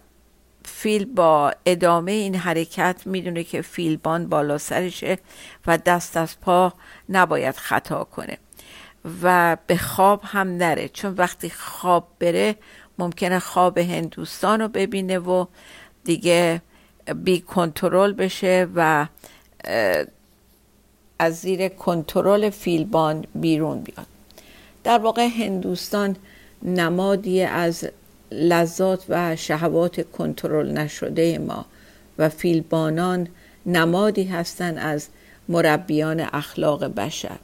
فیل 0.64 1.04
با 1.04 1.52
ادامه 1.66 2.12
این 2.12 2.34
حرکت 2.34 3.02
می‌دونه 3.04 3.44
که 3.44 3.62
فیلبان 3.62 4.28
بالا 4.28 4.58
سرشه 4.58 5.18
و 5.66 5.78
دست 5.78 6.16
از 6.16 6.40
پا 6.40 6.72
نباید 7.08 7.56
خطا 7.56 8.04
کنه. 8.04 8.38
و 9.22 9.56
به 9.66 9.76
خواب 9.76 10.20
هم 10.24 10.56
نره. 10.56 10.88
چون 10.88 11.14
وقتی 11.14 11.50
خواب 11.50 12.06
بره 12.18 12.56
ممکنه 12.98 13.38
خواب 13.38 13.78
هندوستان 13.78 14.60
رو 14.60 14.68
ببینه 14.68 15.18
و 15.18 15.46
دیگه 16.04 16.62
بی 17.14 17.40
کنترل 17.40 18.12
بشه 18.12 18.68
و 18.74 19.06
از 21.18 21.40
زیر 21.40 21.68
کنترل 21.68 22.50
فیلبان 22.50 23.24
بیرون 23.34 23.80
بیاد. 23.80 24.06
در 24.84 24.98
واقع 24.98 25.28
هندوستان 25.28 26.16
نمادی 26.62 27.42
از 27.42 27.88
لذات 28.32 29.04
و 29.08 29.36
شهوات 29.36 30.10
کنترل 30.10 30.72
نشده 30.72 31.38
ما 31.38 31.66
و 32.18 32.28
فیلبانان 32.28 33.28
نمادی 33.66 34.24
هستند 34.24 34.78
از 34.78 35.08
مربیان 35.48 36.20
اخلاق 36.20 36.84
بشر. 36.84 37.38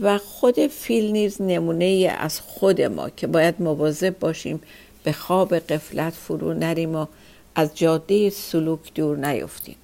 و 0.00 0.18
خود 0.18 0.66
فیل 0.66 1.12
نیز 1.12 1.42
نمونه 1.42 2.16
از 2.18 2.40
خود 2.40 2.82
ما 2.82 3.10
که 3.10 3.26
باید 3.26 3.54
مواظب 3.58 4.18
باشیم 4.18 4.60
به 5.04 5.12
خواب 5.12 5.58
قفلت 5.58 6.12
فرو 6.12 6.54
نریم 6.54 6.96
و 6.96 7.06
از 7.54 7.74
جاده 7.74 8.30
سلوک 8.30 8.94
دور 8.94 9.16
نیفتیم. 9.16 9.76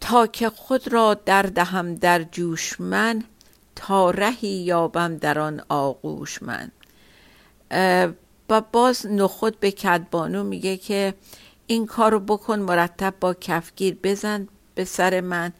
تا 0.00 0.26
که 0.26 0.50
خود 0.50 0.92
را 0.92 1.14
در 1.14 1.42
دهم 1.42 1.94
در 1.94 2.22
جوش 2.22 2.80
من 2.80 3.24
تا 3.76 4.10
رهی 4.10 4.48
یابم 4.48 5.16
در 5.16 5.38
آن 5.38 5.62
آغوش 5.68 6.42
من. 6.42 6.70
و 8.50 8.60
باز 8.72 9.06
نخود 9.06 9.60
به 9.60 9.70
کدبانو 9.70 10.44
میگه 10.44 10.76
که 10.76 11.14
این 11.66 11.86
کارو 11.86 12.20
بکن 12.20 12.58
مرتب 12.58 13.14
با 13.20 13.34
کفگیر 13.34 13.96
بزن 14.02 14.48
به 14.74 14.84
سر 14.84 15.20
من. 15.20 15.52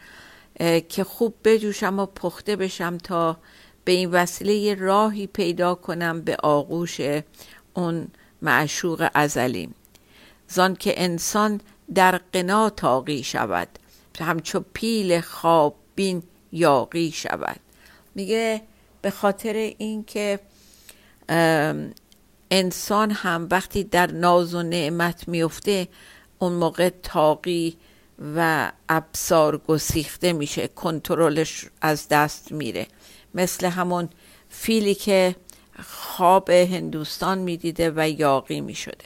که 0.88 1.04
خوب 1.04 1.34
بجوشم 1.44 1.98
و 1.98 2.06
پخته 2.06 2.56
بشم 2.56 2.98
تا 2.98 3.36
به 3.84 3.92
این 3.92 4.10
وسیله 4.10 4.74
راهی 4.74 5.26
پیدا 5.26 5.74
کنم 5.74 6.20
به 6.20 6.36
آغوش 6.42 7.00
اون 7.74 8.08
معشوق 8.42 9.08
ازلیم 9.14 9.74
زان 10.48 10.76
که 10.76 10.94
انسان 10.96 11.60
در 11.94 12.20
قنا 12.32 12.70
تاقی 12.70 13.22
شود. 13.22 13.68
همچو 14.20 14.64
پیل 14.72 15.20
خواب 15.20 15.74
بین 15.94 16.22
یاقی 16.52 17.10
شود. 17.10 17.60
میگه 18.14 18.62
به 19.02 19.10
خاطر 19.10 19.52
اینکه 19.78 20.40
انسان 22.50 23.10
هم 23.10 23.48
وقتی 23.50 23.84
در 23.84 24.12
ناز 24.12 24.54
و 24.54 24.62
نعمت 24.62 25.28
میفته 25.28 25.88
اون 26.38 26.52
موقع 26.52 26.88
تاقی 27.02 27.76
و 28.36 28.72
ابسار 28.88 29.58
گسیخته 29.58 30.32
میشه 30.32 30.68
کنترلش 30.68 31.66
از 31.80 32.08
دست 32.08 32.52
میره. 32.52 32.86
مثل 33.34 33.66
همون 33.66 34.08
فیلی 34.48 34.94
که 34.94 35.36
خواب 35.82 36.50
هندوستان 36.50 37.38
می‌دیده 37.38 37.92
و 37.96 38.08
یاقی 38.08 38.60
می‌شده. 38.60 39.04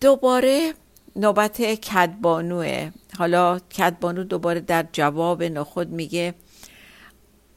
دوباره 0.00 0.74
نوبت 1.16 1.62
کدبانوه. 1.62 2.90
حالا 3.18 3.58
کدبانو 3.58 4.24
دوباره 4.24 4.60
در 4.60 4.86
جواب 4.92 5.42
نخود 5.42 5.88
میگه 5.88 6.34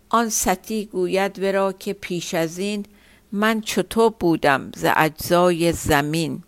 آن 0.10 0.30
ستی 0.30 0.86
گوید 0.86 1.40
ورا 1.40 1.72
که 1.74 1.94
پیش 1.94 2.34
از 2.34 2.58
این 2.58 2.86
من 3.32 3.62
چطور 3.62 4.14
بودم 4.20 4.72
ز 4.76 4.86
اجزای 4.96 5.72
زمین؟ 5.72 6.44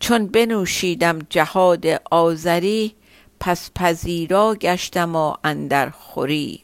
چون 0.00 0.26
بنوشیدم 0.26 1.18
جهاد 1.30 1.86
آذری 2.10 2.94
پس 3.40 3.70
پذیرا 3.74 4.54
گشتم 4.54 5.16
و 5.16 5.34
اندر 5.44 5.90
خوری. 5.90 6.62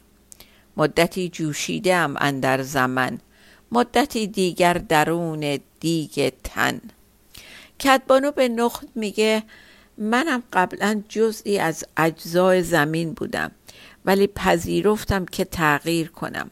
مدتی 0.77 1.29
جوشیدم 1.29 2.15
اندر 2.17 2.61
زمن 2.61 3.19
مدتی 3.71 4.27
دیگر 4.27 4.73
درون 4.73 5.59
دیگ 5.79 6.31
تن. 6.43 6.81
کدبانو 7.79 8.31
به 8.31 8.49
نخت 8.49 8.87
میگه 8.95 9.43
منم 9.97 10.43
قبلا 10.53 11.01
جزئی 11.09 11.59
از 11.59 11.83
اجزای 11.97 12.63
زمین 12.63 13.13
بودم 13.13 13.51
ولی 14.05 14.27
پذیرفتم 14.27 15.25
که 15.25 15.45
تغییر 15.45 16.07
کنم 16.07 16.51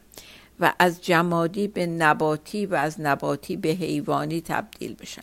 و 0.60 0.72
از 0.78 1.04
جمادی 1.04 1.68
به 1.68 1.86
نباتی 1.86 2.66
و 2.66 2.74
از 2.74 3.00
نباتی 3.00 3.56
به 3.56 3.68
حیوانی 3.68 4.40
تبدیل 4.40 4.94
بشم. 4.94 5.22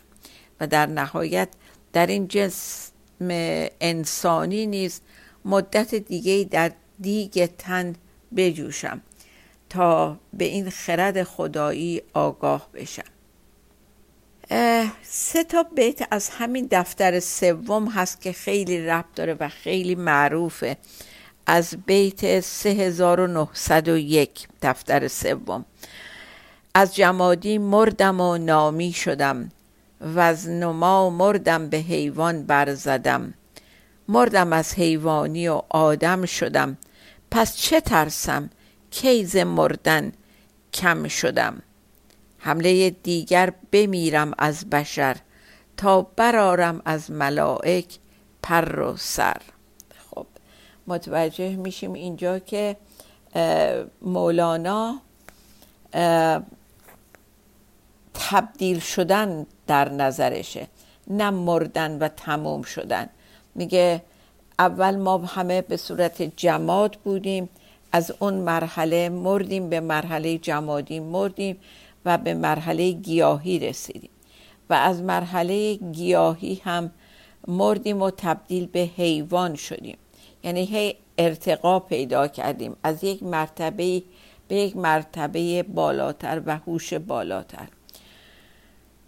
در 0.65 0.85
نهایت 0.85 1.49
در 1.93 2.07
این 2.07 2.27
جسم 2.27 2.91
انسانی 3.81 4.65
نیز 4.65 5.01
مدت 5.45 5.95
دیگه 5.95 6.47
در 6.51 6.71
دیگ 6.99 7.49
تن 7.57 7.95
بجوشم 8.35 9.01
تا 9.69 10.17
به 10.33 10.45
این 10.45 10.69
خرد 10.69 11.23
خدایی 11.23 12.01
آگاه 12.13 12.69
بشم. 12.73 13.03
سه 15.03 15.43
تا 15.43 15.63
بیت 15.63 16.07
از 16.11 16.29
همین 16.29 16.67
دفتر 16.71 17.19
سوم 17.19 17.87
هست 17.87 18.21
که 18.21 18.31
خیلی 18.31 18.85
ربط 18.85 19.05
داره 19.15 19.37
و 19.39 19.49
خیلی 19.49 19.95
معروفه. 19.95 20.77
از 21.45 21.77
بیت 21.85 22.39
3901 22.39 24.47
دفتر 24.61 25.07
سوم. 25.07 25.65
از 26.75 26.95
جمادی 26.95 27.57
مردم 27.57 28.21
و 28.21 28.37
نامی 28.37 28.93
شدم. 28.93 29.49
و 30.03 30.19
از 30.19 30.49
نما 30.49 31.09
مردم 31.09 31.69
به 31.69 31.77
حیوان 31.77 32.43
برزدم 32.43 33.33
مردم 34.07 34.53
از 34.53 34.73
حیوانی 34.73 35.47
و 35.47 35.61
آدم 35.69 36.25
شدم. 36.25 36.77
پس 37.31 37.55
چه 37.55 37.81
ترسم؟ 37.81 38.49
کیز 38.91 39.35
مردن 39.35 40.11
کم 40.73 41.07
شدم. 41.07 41.61
حمله 42.37 42.89
دیگر 42.89 43.53
بمیرم 43.71 44.33
از 44.37 44.69
بشر 44.69 45.17
تا 45.77 46.01
برارم 46.01 46.81
از 46.85 47.11
ملائک 47.11 47.97
پر 48.41 48.79
و 48.79 48.97
سر. 48.97 49.41
خب 50.09 50.25
متوجه 50.87 51.55
میشیم 51.55 51.93
اینجا 51.93 52.39
که 52.39 52.77
مولانا 54.01 55.01
تبدیل 58.13 58.79
شدن 58.79 59.45
در 59.67 59.89
نظرشه 59.89 60.67
نه 61.07 61.29
مردن 61.29 61.99
و 61.99 62.07
تموم 62.07 62.61
شدن. 62.61 63.09
میگه 63.55 64.01
اول 64.59 64.95
ما 64.95 65.17
همه 65.17 65.61
به 65.61 65.77
صورت 65.77 66.21
جماد 66.21 66.97
بودیم 67.03 67.49
از 67.91 68.13
اون 68.19 68.33
مرحله 68.33 69.09
مردیم 69.09 69.69
به 69.69 69.79
مرحله 69.79 70.37
جمادی 70.37 70.99
مردیم 70.99 71.57
و 72.05 72.17
به 72.17 72.33
مرحله 72.33 72.91
گیاهی 72.91 73.59
رسیدیم. 73.59 74.09
و 74.69 74.73
از 74.73 75.01
مرحله 75.01 75.75
گیاهی 75.75 76.61
هم 76.63 76.91
مردیم 77.47 78.01
و 78.01 78.11
تبدیل 78.17 78.65
به 78.65 78.79
حیوان 78.79 79.55
شدیم. 79.55 79.97
یعنی 80.43 80.65
هی 80.65 80.95
ارتقا 81.17 81.79
پیدا 81.79 82.27
کردیم. 82.27 82.75
از 82.83 83.03
یک 83.03 83.23
مرتبه 83.23 84.03
به 84.47 84.55
یک 84.55 84.77
مرتبه 84.77 85.63
بالاتر 85.63 86.41
و 86.45 86.57
هوش 86.57 86.93
بالاتر. 86.93 87.67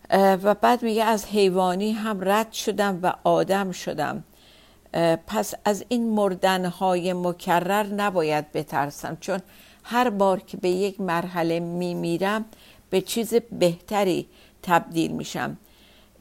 و 0.09 0.53
بعد 0.53 0.83
میگه 0.83 1.03
از 1.03 1.25
حیوانی 1.25 1.91
هم 1.91 2.29
رد 2.29 2.51
شدم 2.51 2.99
و 3.03 3.13
آدم 3.23 3.71
شدم. 3.71 4.23
پس 5.27 5.53
از 5.65 5.85
این 5.89 6.09
مردنهای 6.09 7.13
مکرر 7.13 7.83
نباید 7.83 8.51
بترسم 8.51 9.17
چون 9.21 9.39
هر 9.83 10.09
بار 10.09 10.39
که 10.39 10.57
به 10.57 10.69
یک 10.69 11.01
مرحله 11.01 11.59
میمیرم 11.59 12.45
به 12.89 13.01
چیز 13.01 13.33
بهتری 13.51 14.27
تبدیل 14.63 15.11
میشم. 15.11 15.57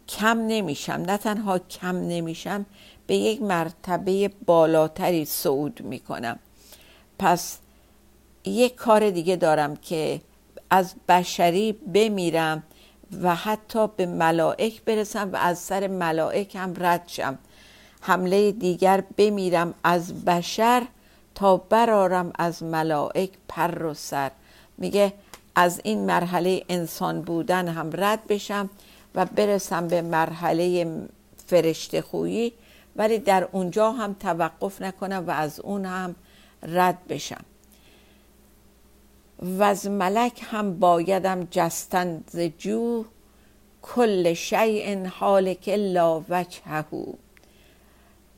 کم 0.09 0.38
نمیشم 0.47 0.92
نه 0.92 1.16
تنها 1.16 1.59
کم 1.59 1.97
نمیشم 1.97 2.66
به 3.07 3.16
یک 3.16 3.42
مرتبه 3.42 4.31
بالاتری 4.47 5.25
صعود 5.25 5.81
می‌کنم. 5.81 6.38
پس 7.18 7.59
یک 8.44 8.75
کار 8.75 9.11
دیگه 9.11 9.37
دارم 9.37 9.77
که 9.77 10.20
از 10.70 10.94
بشری 11.09 11.73
بمیرم 11.73 12.62
و 13.22 13.35
حتی 13.35 13.87
به 13.96 14.07
ملائک 14.07 14.83
برسم 14.83 15.33
و 15.33 15.37
از 15.37 15.59
سر 15.59 15.87
ملائک 15.87 16.57
هم 16.57 16.74
رد 16.79 17.03
شم. 17.07 17.38
حمله 18.00 18.53
دیگر 18.53 19.05
بمیرم 19.16 19.74
از 19.85 20.24
بشر 20.24 20.83
تا 21.35 21.57
برارم 21.57 22.33
از 22.38 22.62
ملائک 22.62 23.31
پر 23.48 23.83
و 23.83 23.94
سر. 23.94 24.31
میگه 24.79 25.12
از 25.55 25.81
این 25.85 26.07
مرحله 26.07 26.64
انسان 26.68 27.22
بودن 27.22 27.68
هم 27.68 27.90
رد 27.92 28.27
بشم 28.27 28.70
و 29.14 29.27
برسم 29.27 29.88
به 29.88 30.03
مرحله 30.03 30.87
فرشته 31.46 32.03
خویی 32.03 32.53
ولی 32.96 33.18
در 33.18 33.48
اونجا 33.53 33.92
هم 33.92 34.14
توقف 34.14 34.83
نکنم 34.83 35.24
و 35.27 35.31
از 35.31 35.61
اون 35.61 35.85
هم 35.85 36.14
رد 36.62 36.98
بشم. 37.09 37.44
و 39.42 39.62
از 39.62 39.87
ملک 39.87 40.40
هم 40.51 40.79
بایدم 40.79 41.49
جستن 41.51 42.25
ز 42.31 42.38
جو 42.59 43.05
کل 43.83 44.35
شیء 44.35 45.07
حالک 45.07 45.68
لا 45.68 46.25
وجهه. 46.29 46.85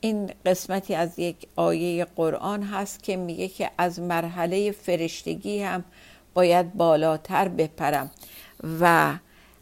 این 0.01 0.31
قسمتی 0.45 0.95
از 0.95 1.19
یک 1.19 1.35
آیه 1.55 2.05
قرآن 2.05 2.63
هست 2.63 3.03
که 3.03 3.17
میگه 3.17 3.47
که 3.47 3.71
از 3.77 3.99
مرحله 3.99 4.71
فرشتگی 4.71 5.63
هم 5.63 5.83
باید 6.33 6.73
بالاتر 6.73 7.47
بپرم 7.47 8.11
و 8.81 9.13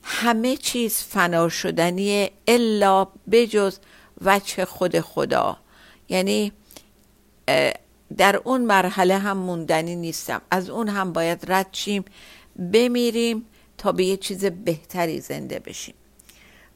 همه 0.04 0.58
چیز 0.58 0.98
فنا 0.98 1.50
شدنی 1.50 2.30
الا 2.48 3.08
بجز 3.32 3.80
وجه 4.22 4.66
خود 4.66 5.00
خدا. 5.00 5.58
یعنی 6.10 6.52
در 8.18 8.42
اون 8.44 8.62
مرحله 8.62 9.18
هم 9.18 9.38
موندنی 9.38 9.96
نیستم. 9.96 10.42
از 10.52 10.70
اون 10.70 10.90
هم 10.90 11.14
باید 11.14 11.52
رد 11.52 11.68
شیم 11.72 12.06
بمیریم 12.74 13.46
تا 13.78 13.92
به 13.92 14.06
یه 14.06 14.18
چیز 14.18 14.46
بهتری 14.46 15.22
زنده 15.22 15.60
بشیم. 15.60 15.96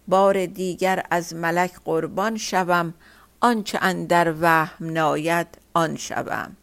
بار 0.08 0.46
دیگر 0.46 1.04
از 1.12 1.36
ملک 1.36 1.72
قربان 1.86 2.38
شوم 2.38 2.94
آنچه 3.40 3.80
اندر 3.82 4.34
وهم 4.42 4.90
ناید 4.90 5.48
آن 5.74 5.96
شوم. 5.96 6.58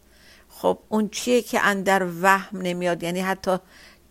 خب 0.49 0.79
اون 0.89 1.09
چیه 1.09 1.41
که 1.41 1.59
اندر 1.65 2.07
وهم 2.21 2.61
نمیاد؟ 2.61 3.03
یعنی 3.03 3.21
حتی 3.21 3.57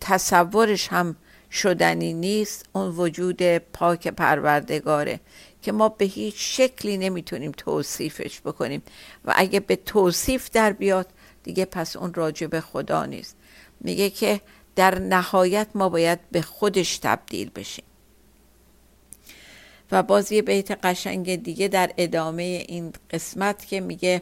تصورش 0.01 0.87
هم 0.87 1.15
شدنی 1.51 2.13
نیست. 2.13 2.65
اون 2.73 2.89
وجود 2.89 3.57
پاک 3.57 4.07
پروردگاره. 4.07 5.19
که 5.61 5.71
ما 5.71 5.89
به 5.89 6.05
هیچ 6.05 6.35
شکلی 6.37 6.97
نمی‌تونیم 6.97 7.51
توصیفش 7.51 8.41
بکنیم. 8.41 8.81
و 9.25 9.33
اگه 9.35 9.59
به 9.59 9.75
توصیف 9.75 10.49
در 10.51 10.71
بیاد 10.71 11.07
دیگه 11.43 11.65
پس 11.65 11.95
اون 11.95 12.13
راجع 12.13 12.47
به 12.47 12.61
خدا 12.61 13.05
نیست. 13.05 13.35
میگه 13.81 14.09
که 14.09 14.41
در 14.75 14.99
نهایت 14.99 15.67
ما 15.75 15.89
باید 15.89 16.19
به 16.31 16.41
خودش 16.41 16.97
تبدیل 16.97 17.49
بشیم. 17.55 17.85
و 19.91 20.03
باز 20.03 20.31
یه 20.31 20.41
بیت 20.41 20.71
قشنگ 20.85 21.43
دیگه 21.43 21.67
در 21.67 21.91
ادامه 21.97 22.43
این 22.67 22.93
قسمت 23.11 23.65
که 23.65 23.79
میگه 23.79 24.21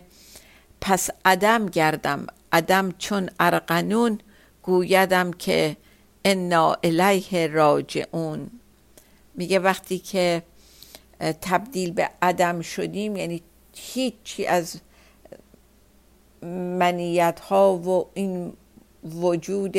پس 0.82 1.10
عدم 1.26 1.66
گردم 1.66 2.28
عدم 2.52 2.92
چون 2.98 3.30
ارقنون 3.40 4.20
گویدم 4.64 5.34
که 5.34 5.78
انا 6.26 6.78
الیه 6.84 7.48
راجعون. 7.48 8.52
میگه 9.36 9.60
وقتی 9.60 10.00
که 10.00 10.44
تبدیل 11.20 11.92
به 11.92 12.10
عدم 12.22 12.62
شدیم. 12.62 13.16
یعنی 13.16 13.42
هیچی 13.76 14.46
از 14.46 14.82
منیت 16.80 17.40
ها 17.40 17.76
و 17.76 18.10
این 18.14 18.54
وجود 19.04 19.78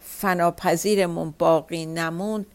فناپذیرمون 0.00 1.34
باقی 1.38 1.86
نموند. 1.86 2.46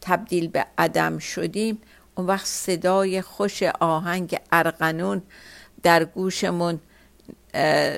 تبدیل 0.00 0.48
به 0.48 0.66
عدم 0.78 1.18
شدیم. 1.18 1.78
اون 2.14 2.26
وقت 2.26 2.46
صدای 2.46 3.22
خوش 3.22 3.62
آهنگ 3.62 4.38
ارقنون 4.52 5.22
در 5.82 6.04
گوشمون 6.04 6.80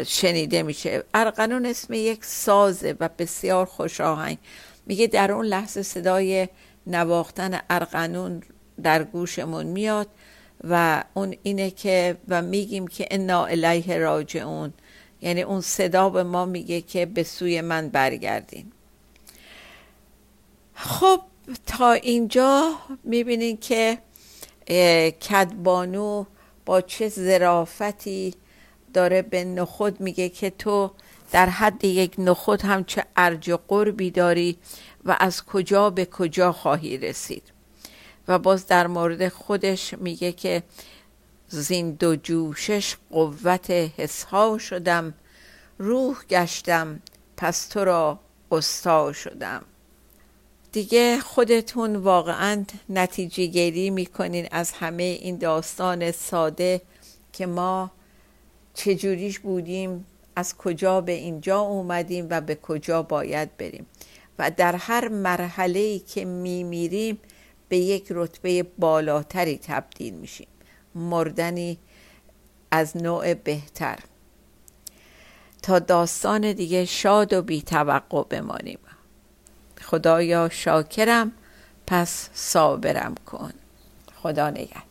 شنیده 0.07 0.63
میشه. 0.63 1.05
ارقنون 1.15 1.67
اسم 1.67 1.93
یک 1.93 2.25
سازه 2.25 2.97
و 3.01 3.09
بسیار 3.19 3.67
خوش 3.67 4.01
آهنگ. 4.01 4.39
میگه 4.87 5.07
در 5.07 5.33
اون 5.33 5.47
لحظه 5.47 5.83
صدای 5.83 6.49
نواختن 6.87 7.61
ارقنون 7.71 8.43
در 8.83 9.05
گوشمون 9.05 9.67
میاد 9.67 10.09
و 10.65 11.05
اون 11.15 11.35
اینه 11.43 11.71
که 11.71 12.17
و 12.29 12.43
میگیم 12.43 12.87
که 12.87 13.09
انا 13.11 13.45
الیه 13.45 13.99
راجعون 13.99 14.73
یعنی 15.21 15.43
اون 15.43 15.61
صدا 15.61 16.11
به 16.11 16.23
ما 16.23 16.45
میگه 16.45 16.81
که 16.81 17.07
به 17.07 17.23
سوی 17.23 17.61
من 17.61 17.89
برگردین. 17.89 18.73
خب 20.75 21.21
تا 21.67 21.93
اینجا 21.93 22.75
می‌بینین 23.05 23.57
که 23.57 23.99
کدبانو 25.29 26.25
با 26.67 26.81
چه 26.81 27.09
زرافتی 27.09 28.35
داره 28.95 29.23
به 29.23 29.45
نخود 29.45 30.01
میگه 30.01 30.29
که 30.29 30.51
تو 30.51 30.91
در 31.33 31.47
حد 31.47 31.85
یک 31.85 32.15
نخود 32.19 32.63
هم 32.63 32.85
چه 32.85 33.05
ارج 33.17 33.51
و 33.51 33.59
قربی 33.69 34.11
داری 34.11 34.59
و 35.05 35.17
از 35.21 35.45
کجا 35.45 35.91
به 35.91 36.05
کجا 36.05 36.53
خواهی 36.53 36.99
رسید. 36.99 37.58
و 38.29 38.39
باز 38.39 38.67
در 38.67 38.87
مورد 38.87 39.29
خودش 39.29 39.95
میگه 39.95 40.33
که 40.33 40.63
زین 41.49 41.91
دو 41.91 42.17
جوشش 42.17 42.97
قوت 43.11 43.71
حسها 43.71 44.59
شدم 44.59 45.15
روح 45.79 46.25
گشتم 46.31 47.01
پس 47.37 47.67
تو 47.67 47.85
را 47.85 48.19
استا 48.53 49.13
شدم. 49.13 49.63
دیگه 50.73 51.19
خودتون 51.19 51.97
واقعا 51.97 52.65
نتیجه 52.89 53.47
گیری 53.47 53.91
می‌کنین 53.91 54.49
از 54.51 54.73
همه 54.73 55.03
این 55.03 55.37
داستان 55.37 56.13
ساده 56.13 56.81
که 57.33 57.47
ما 57.47 57.91
چجوریش 58.75 59.39
بودیم 59.39 60.07
از 60.37 60.57
کجا 60.57 61.01
به 61.01 61.13
اینجا 61.13 61.61
اومدیم 61.61 62.27
و 62.31 62.41
به 62.41 62.55
کجا 62.55 63.03
باید 63.03 63.57
بریم. 63.57 63.87
و 64.39 64.51
در 64.51 64.77
هر 64.77 65.09
مرحله 65.09 65.99
که 65.99 66.25
میمیریم 66.25 67.19
به 67.69 67.77
یک 67.77 68.07
رتبه 68.11 68.63
بالاتری 68.63 69.59
تبدیل 69.59 70.15
میشیم. 70.15 70.49
مردنی 70.95 71.79
از 72.71 72.97
نوع 72.97 73.35
بهتر. 73.35 73.99
تا 75.63 75.79
داستان 75.79 76.53
دیگه 76.53 76.85
شاد 76.85 77.33
و 77.33 77.43
بی 77.43 77.63
توقع 77.63 78.25
بمانیم. 78.25 78.79
خدایا 79.81 80.49
شاکرم 80.49 81.33
پس 81.87 82.31
صابرم 82.35 83.15
کن. 83.27 83.53
خدا 84.23 84.51
نگهدار. 84.51 84.88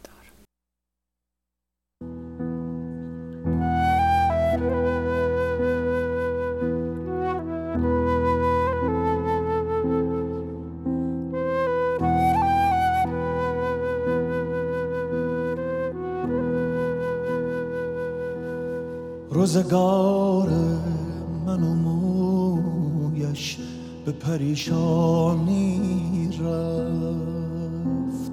روزگار 19.38 20.50
من 21.45 21.63
و 21.63 21.76
مویش 21.76 23.58
به 24.06 24.12
پریشانی 24.12 25.80
رفت. 26.41 28.32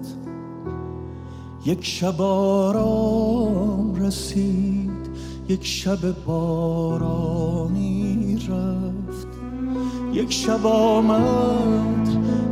یک 1.66 1.84
شب 1.84 2.22
آرام 2.22 3.94
رسید 3.94 5.10
یک 5.48 5.66
شب 5.66 6.24
بارانی 6.26 8.38
رفت. 8.48 9.28
یک 10.12 10.32
شب 10.32 10.66
آمد 10.66 12.08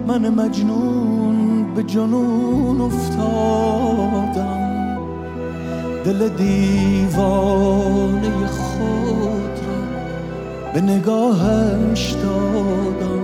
من 0.07 0.29
مجنون 0.29 1.75
به 1.75 1.83
جنون 1.83 2.81
افتادم. 2.81 4.62
دل 6.05 6.29
دیوانه 6.29 7.67
خود 8.47 9.59
را 9.67 9.81
به 10.75 10.81
نگاهش 10.81 12.11
دادم. 12.12 13.23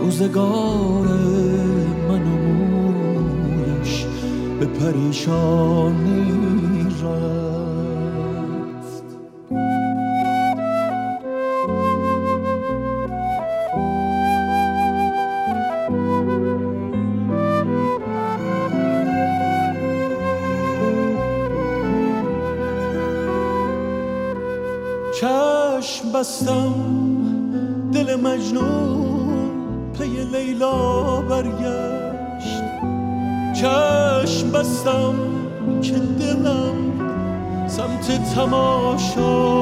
روزگار 0.00 1.06
من 2.08 2.22
و 2.22 2.36
مویش 2.36 4.06
به 4.60 4.66
پریشانی 4.66 6.32
بستم 26.28 26.74
دل 27.92 28.16
مجنون 28.16 29.92
پی 29.98 30.24
لیلا 30.32 31.20
برگشت. 31.20 32.62
چشم 33.54 34.50
بستم 34.52 35.14
که 35.82 35.92
دلم 35.92 36.76
سمت 37.66 38.34
تماشا 38.34 39.57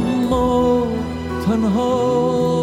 اما 0.00 0.82
تنها 1.46 2.59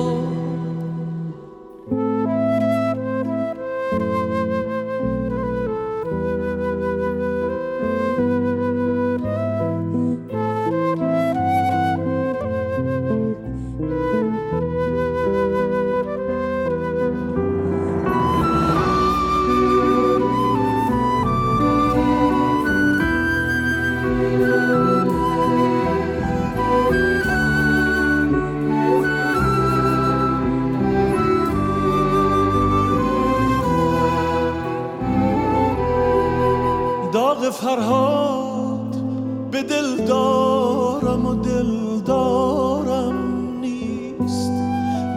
فرهاد 37.52 38.96
به 39.52 39.64
دل 39.64 40.06
دارم 40.06 41.26
و 41.26 41.36
دل 41.36 42.00
دارم 42.06 43.14
نیست. 43.62 44.52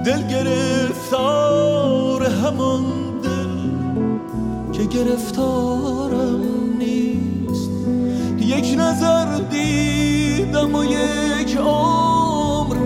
دل 0.04 0.26
گرفتار 0.28 2.24
همان 2.24 2.84
دل 3.22 3.68
که 4.72 4.84
گرفتارم 4.84 6.40
نیست. 6.78 7.70
یک 8.38 8.74
نظر 8.78 9.38
دیدم 9.50 10.74
و 10.74 10.84
یک 10.84 11.56
عمر 11.56 12.76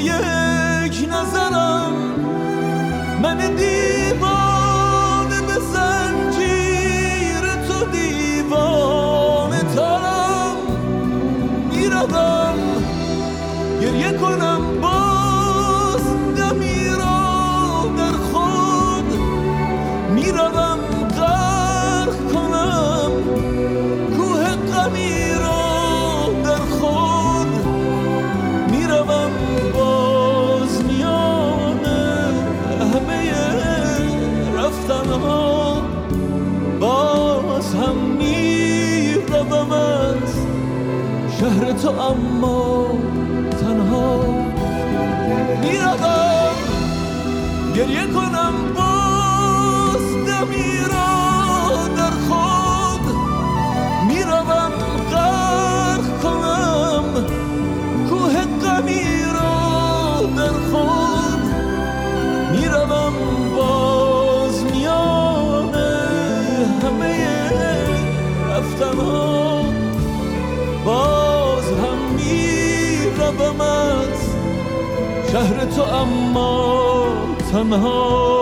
یک 0.00 1.08
نظرم. 1.10 1.92
من 3.22 3.36
دیوانه 3.36 3.95
گریه 14.16 14.28
کنم 14.28 14.80
باز 14.80 16.04
دمی 16.36 16.84
را 16.88 17.90
در 17.96 18.12
خود 18.32 19.18
می‌روم 20.14 20.78
غرق 21.16 22.32
کنم. 22.32 23.10
کوه 24.16 24.44
غمی 24.56 25.34
را 25.40 25.62
در 26.44 26.62
خود 26.80 27.52
می‌روم 28.70 29.32
باز 29.74 30.84
میانه 30.84 32.32
همه 32.94 33.32
رفتنها. 34.56 35.82
باز 36.80 37.74
هم 37.74 37.96
می‌روم 38.18 39.72
از 39.72 40.36
شهر 41.40 41.72
تو 41.72 41.88
اما 41.88 42.55
تو 75.76 75.82
اما 75.82 77.06
تنها 77.52 78.35